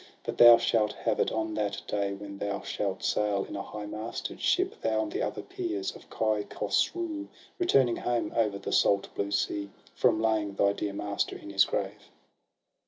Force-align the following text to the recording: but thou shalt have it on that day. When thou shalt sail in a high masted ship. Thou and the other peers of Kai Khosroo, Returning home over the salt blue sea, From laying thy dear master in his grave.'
but 0.23 0.39
thou 0.39 0.57
shalt 0.57 0.93
have 0.93 1.19
it 1.19 1.31
on 1.31 1.53
that 1.53 1.79
day. 1.85 2.11
When 2.11 2.39
thou 2.39 2.61
shalt 2.61 3.03
sail 3.03 3.45
in 3.45 3.55
a 3.55 3.61
high 3.61 3.85
masted 3.85 4.41
ship. 4.41 4.81
Thou 4.81 5.03
and 5.03 5.11
the 5.11 5.21
other 5.21 5.43
peers 5.43 5.95
of 5.95 6.09
Kai 6.09 6.41
Khosroo, 6.45 7.27
Returning 7.59 7.97
home 7.97 8.33
over 8.35 8.57
the 8.57 8.71
salt 8.71 9.09
blue 9.13 9.29
sea, 9.29 9.69
From 9.93 10.19
laying 10.19 10.55
thy 10.55 10.73
dear 10.73 10.93
master 10.93 11.37
in 11.37 11.51
his 11.51 11.65
grave.' 11.65 12.09